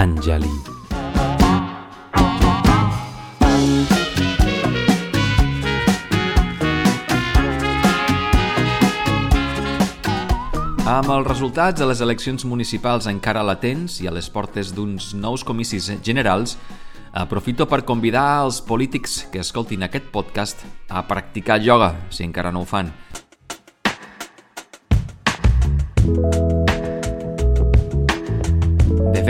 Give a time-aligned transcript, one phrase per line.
[0.00, 0.48] Patanjali.
[10.88, 15.44] Amb els resultats de les eleccions municipals encara latents i a les portes d'uns nous
[15.44, 16.56] comicis generals,
[17.12, 22.64] aprofito per convidar els polítics que escoltin aquest podcast a practicar ioga, si encara no
[22.64, 22.88] ho fan.
[26.00, 26.59] De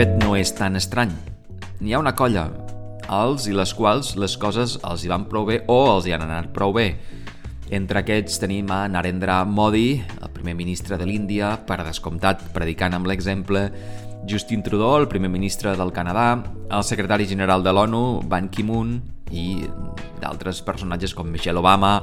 [0.01, 1.11] fet, no és tan estrany.
[1.81, 2.47] N'hi ha una colla,
[3.13, 6.23] els i les quals les coses els hi van prou bé o els hi han
[6.25, 6.87] anat prou bé.
[7.69, 13.11] Entre aquests tenim a Narendra Modi, el primer ministre de l'Índia, per descomptat predicant amb
[13.11, 13.67] l'exemple,
[14.25, 16.27] Justin Trudeau, el primer ministre del Canadà,
[16.71, 18.97] el secretari general de l'ONU, Ban Ki-moon,
[19.29, 19.61] i
[20.23, 21.99] d'altres personatges com Michelle Obama,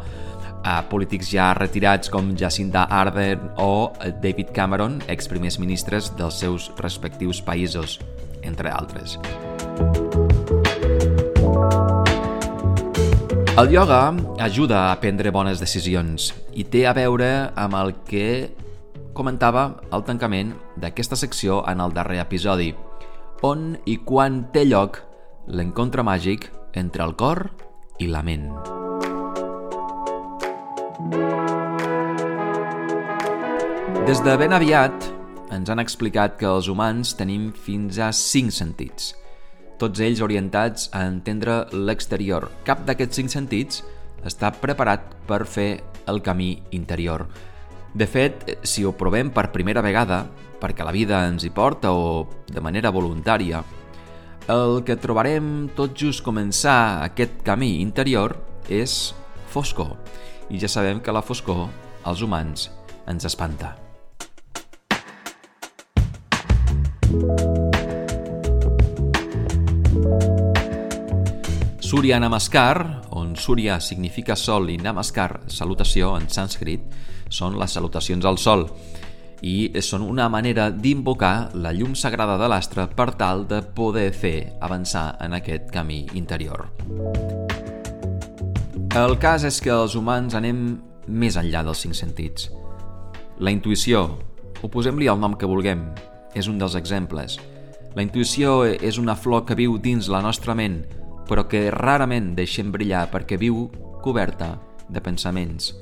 [0.64, 3.92] a polítics ja retirats com Jacinda Ardern o
[4.22, 7.98] David Cameron, ex-primers ministres dels seus respectius països,
[8.42, 9.18] entre altres.
[13.58, 18.54] El ioga ajuda a prendre bones decisions i té a veure amb el que
[19.18, 22.70] comentava al tancament d'aquesta secció en el darrer episodi,
[23.42, 25.02] on i quan té lloc
[25.50, 27.48] l'encontre màgic entre el cor
[27.98, 28.77] i la ment.
[34.08, 35.04] Des de ben aviat
[35.52, 39.12] ens han explicat que els humans tenim fins a cinc sentits–
[39.78, 42.48] tots ells orientats a entendre l'exterior.
[42.66, 43.84] Cap d'aquests cinc sentits
[44.26, 45.68] està preparat per fer
[46.10, 47.28] el camí interior.
[47.94, 50.24] De fet, si ho provem per primera vegada,
[50.58, 53.62] perquè la vida ens hi porta o de manera voluntària,
[54.50, 58.34] el que trobarem tot just començar aquest camí interior
[58.68, 59.12] és
[59.52, 59.94] foscor.
[60.50, 61.68] I ja sabem que la foscor,
[62.02, 62.70] als humans,
[63.06, 63.76] ens espanta.
[71.88, 76.82] Surya Namaskar, on Surya significa sol i Namaskar, salutació en sànscrit,
[77.32, 78.66] són les salutacions al sol
[79.40, 84.52] i són una manera d'invocar la llum sagrada de l'astre per tal de poder fer
[84.60, 86.66] avançar en aquest camí interior.
[88.92, 90.62] El cas és que els humans anem
[91.08, 92.50] més enllà dels cinc sentits.
[93.40, 94.04] La intuïció,
[94.60, 95.86] o posem-li el nom que vulguem,
[96.34, 97.38] és un dels exemples.
[97.96, 100.82] La intuïció és una flor que viu dins la nostra ment,
[101.28, 103.68] però que rarament deixem brillar perquè viu
[104.04, 104.56] coberta
[104.88, 105.74] de pensaments.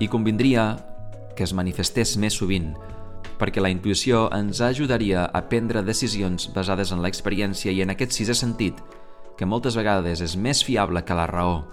[0.00, 0.74] I convindria
[1.36, 2.72] que es manifestés més sovint,
[3.38, 8.36] perquè la intuïció ens ajudaria a prendre decisions basades en l'experiència i en aquest sisè
[8.36, 8.78] sentit,
[9.36, 11.64] que moltes vegades és més fiable que la raó,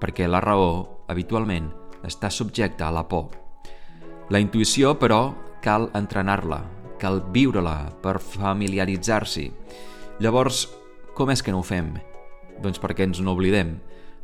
[0.00, 1.68] perquè la raó, habitualment,
[2.06, 3.34] està subjecta a la por.
[4.30, 5.34] La intuïció, però,
[5.64, 6.62] cal entrenar-la,
[7.00, 9.46] cal viure-la per familiaritzar-s'hi.
[10.20, 10.66] Llavors,
[11.16, 11.94] com és que no ho fem?
[12.60, 13.76] Doncs perquè ens n'oblidem.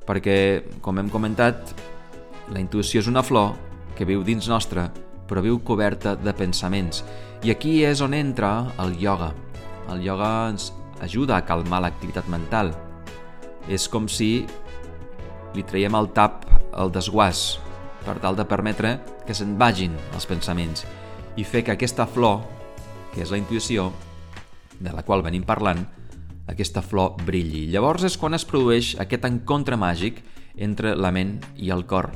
[0.07, 0.37] Perquè,
[0.85, 1.73] com hem comentat,
[2.53, 3.55] la intuïció és una flor
[3.97, 4.91] que viu dins nostra,
[5.27, 7.03] però viu coberta de pensaments.
[7.43, 9.33] I aquí és on entra el ioga.
[9.93, 10.71] El ioga ens
[11.05, 12.73] ajuda a calmar l'activitat mental.
[13.69, 14.47] És com si
[15.57, 16.45] li traiem el tap
[16.77, 17.57] al desguàs
[18.05, 20.85] per tal de permetre que se'n vagin els pensaments
[21.37, 22.41] i fer que aquesta flor,
[23.13, 23.91] que és la intuïció,
[24.81, 25.85] de la qual venim parlant,
[26.47, 27.67] aquesta flor brilli.
[27.73, 30.23] Llavors és quan es produeix aquest encontre màgic
[30.57, 32.13] entre la ment i el cor.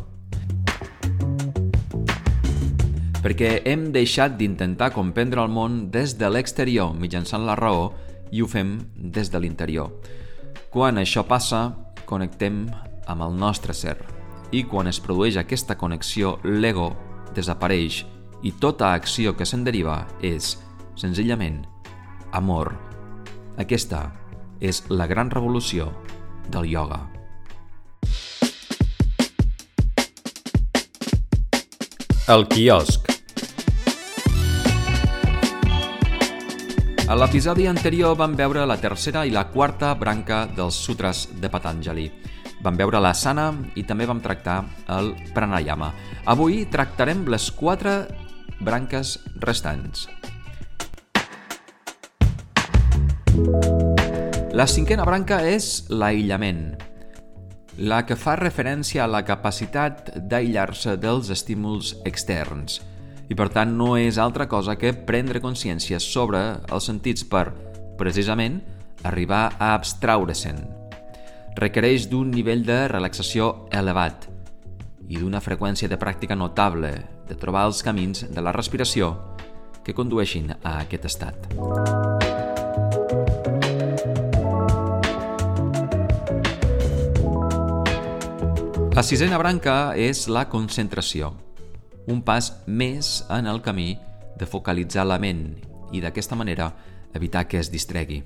[3.21, 7.91] Perquè hem deixat d'intentar comprendre el món des de l'exterior mitjançant la raó
[8.33, 9.91] i ho fem des de l'interior.
[10.71, 11.75] Quan això passa,
[12.07, 12.63] connectem
[13.11, 13.99] amb el nostre ser.
[14.55, 16.95] I quan es produeix aquesta connexió, l'ego
[17.35, 18.05] desapareix
[18.43, 20.55] i tota acció que se'n deriva és,
[20.97, 21.62] senzillament,
[22.33, 22.73] amor.
[23.61, 24.09] Aquesta
[24.61, 25.91] és la gran revolució
[26.49, 27.03] del ioga.
[32.31, 33.10] El quiosc
[37.10, 42.04] A l'episodi anterior vam veure la tercera i la quarta branca dels sutres de Patanjali.
[42.63, 44.60] Vam veure la sana i també vam tractar
[44.95, 45.89] el pranayama.
[46.31, 47.97] Avui tractarem les quatre
[48.60, 50.07] branques restants.
[54.53, 56.74] La cinquena branca és l'aïllament,
[57.80, 62.80] la que fa referència a la capacitat d'aïllar-se dels estímuls externs
[63.30, 67.47] i per tant no és altra cosa que prendre consciència sobre els sentits per,
[67.97, 68.59] precisament,
[69.06, 70.59] arribar a abstraure-se'n.
[71.56, 74.27] Requereix d'un nivell de relaxació elevat
[75.09, 76.92] i d'una freqüència de pràctica notable
[77.30, 79.15] de trobar els camins de la respiració
[79.86, 81.47] que condueixin a aquest estat.
[88.91, 91.30] La sisena branca és la concentració,
[92.10, 93.94] un pas més en el camí
[94.36, 95.47] de focalitzar la ment
[95.94, 96.72] i d'aquesta manera
[97.15, 98.18] evitar que es distregui.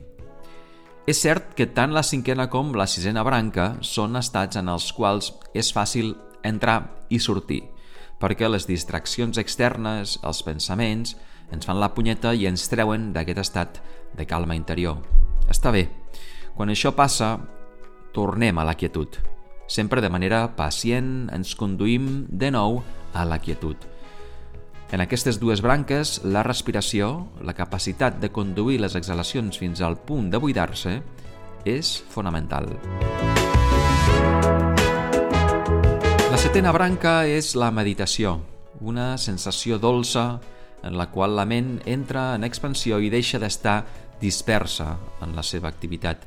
[1.06, 5.34] És cert que tant la cinquena com la sisena branca són estats en els quals
[5.52, 6.78] és fàcil entrar
[7.12, 7.60] i sortir,
[8.20, 11.16] perquè les distraccions externes, els pensaments,
[11.52, 13.80] ens fan la punyeta i ens treuen d'aquest estat
[14.16, 15.00] de calma interior.
[15.50, 15.88] Està bé.
[16.54, 17.36] Quan això passa,
[18.14, 19.18] tornem a la quietud.
[19.66, 22.82] Sempre de manera pacient ens conduïm de nou
[23.14, 23.76] a la quietud.
[24.92, 30.30] En aquestes dues branques, la respiració, la capacitat de conduir les exhalacions fins al punt
[30.30, 31.00] de buidar-se,
[31.64, 32.68] és fonamental.
[32.76, 34.73] La
[36.44, 38.34] setena branca és la meditació,
[38.84, 40.42] una sensació dolça
[40.84, 43.78] en la qual la ment entra en expansió i deixa d'estar
[44.20, 44.90] dispersa
[45.24, 46.26] en la seva activitat.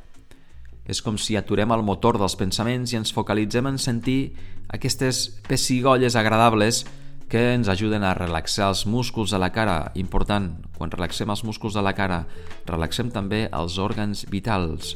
[0.89, 4.33] És com si aturem el motor dels pensaments i ens focalitzem en sentir
[4.73, 6.87] aquestes pessigolles agradables
[7.29, 9.91] que ens ajuden a relaxar els músculs de la cara.
[10.01, 10.49] Important,
[10.79, 12.23] quan relaxem els músculs de la cara,
[12.65, 14.95] relaxem també els òrgans vitals.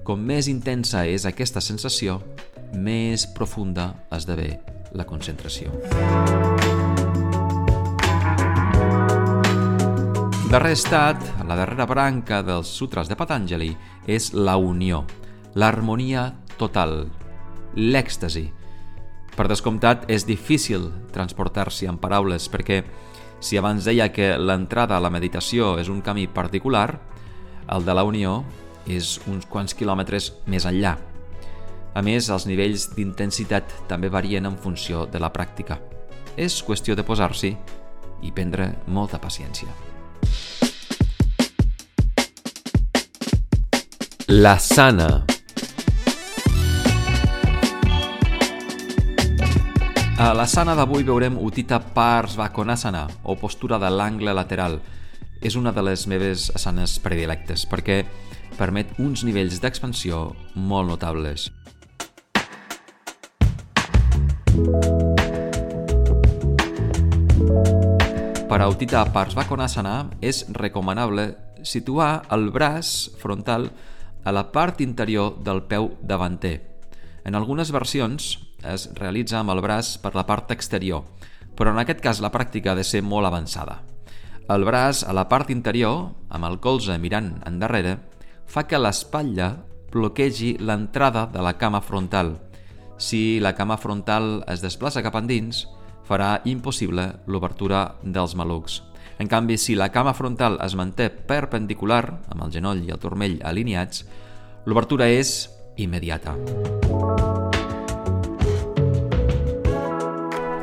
[0.00, 2.22] Com més intensa és aquesta sensació,
[2.74, 4.60] més profunda esdevé
[4.92, 5.70] la concentració.
[10.50, 13.68] darrer estat, la darrera branca dels sutres de Patanjali,
[14.10, 15.04] és la unió,
[15.54, 16.24] l'harmonia
[16.58, 17.04] total,
[17.78, 18.48] l'èxtasi.
[19.36, 22.80] Per descomptat, és difícil transportar-s'hi en paraules perquè
[23.38, 26.98] si abans deia que l'entrada a la meditació és un camí particular,
[27.70, 28.40] el de la unió
[28.90, 30.96] és uns quants quilòmetres més enllà.
[31.90, 35.80] A més, els nivells d'intensitat també varien en funció de la pràctica.
[36.38, 37.50] És qüestió de posar-s'hi
[38.22, 39.68] i prendre molta paciència.
[44.30, 45.24] La sana.
[50.20, 54.78] A la sana d'avui veurem Utita Pars Vakonasana, o postura de l'angle lateral.
[55.42, 58.04] És una de les meves asanes predilectes, perquè
[58.58, 61.50] permet uns nivells d'expansió molt notables.
[68.50, 71.28] Per a Utita Pars Vakonasana és recomanable
[71.62, 73.68] situar el braç frontal
[74.24, 76.58] a la part interior del peu davanter.
[77.24, 78.32] En algunes versions
[78.66, 81.04] es realitza amb el braç per la part exterior,
[81.54, 83.80] però en aquest cas la pràctica ha de ser molt avançada.
[84.50, 87.98] El braç a la part interior, amb el colze mirant endarrere,
[88.50, 89.52] fa que l'espatlla
[89.92, 92.34] bloquegi l'entrada de la cama frontal.
[93.00, 95.62] Si la cama frontal es desplaça cap endins,
[96.04, 98.82] farà impossible l'obertura dels malucs.
[99.16, 103.38] En canvi, si la cama frontal es manté perpendicular, amb el genoll i el turmell
[103.40, 104.02] alineats,
[104.68, 105.48] l'obertura és
[105.80, 106.34] immediata.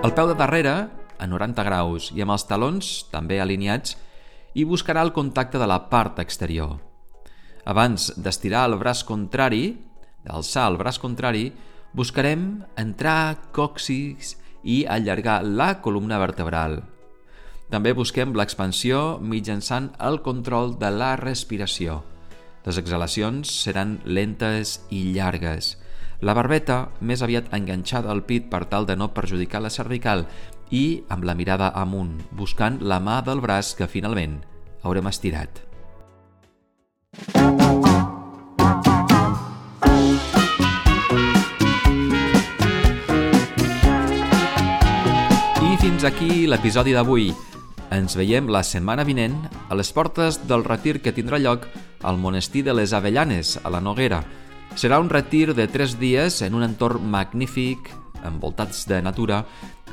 [0.05, 0.75] El peu de darrere,
[1.17, 3.95] a 90 graus, i amb els talons també alineats,
[4.53, 6.77] i buscarà el contacte de la part exterior.
[7.65, 9.71] Abans d'estirar el braç contrari,
[10.21, 11.47] d'alçar el braç contrari,
[11.97, 16.83] buscarem entrar còxis i allargar la columna vertebral,
[17.73, 22.03] també busquem l'expansió mitjançant el control de la respiració.
[22.67, 25.75] Les exhalacions seran lentes i llargues.
[26.21, 30.25] La barbeta més aviat enganxada al pit per tal de no perjudicar la cervical
[30.71, 34.39] i amb la mirada amunt, buscant la mà del braç que finalment
[34.83, 35.63] haurem estirat.
[37.27, 37.86] I
[46.07, 47.33] aquí l'episodi d'avui.
[47.91, 49.35] Ens veiem la setmana vinent
[49.67, 51.65] a les portes del retir que tindrà lloc
[51.99, 54.21] al monestir de les Avellanes, a la Noguera.
[54.79, 57.91] Serà un retir de tres dies en un entorn magnífic,
[58.23, 59.43] envoltats de natura,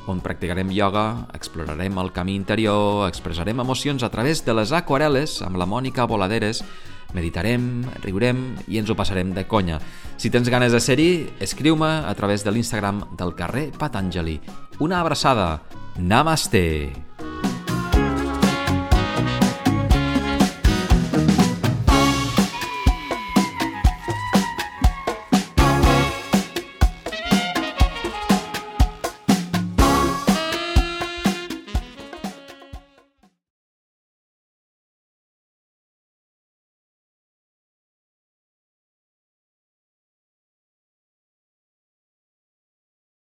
[0.06, 5.58] on practicarem ioga, explorarem el camí interior, expressarem emocions a través de les aquarel·les amb
[5.58, 6.62] la Mònica Voladeres,
[7.14, 9.80] meditarem, riurem i ens ho passarem de conya.
[10.16, 14.38] Si tens ganes de ser-hi, escriu-me a través de l'Instagram del carrer Patanjali.
[14.78, 15.62] Una abraçada.
[15.98, 17.13] ナマステ。